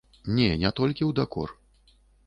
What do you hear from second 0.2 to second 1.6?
Не, не толькі ў дакор.